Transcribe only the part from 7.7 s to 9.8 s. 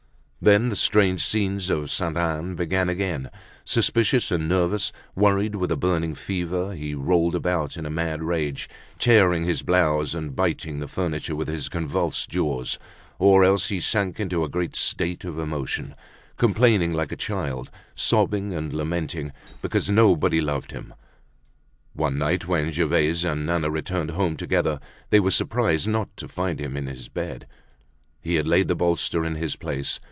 in a mad rage, tearing his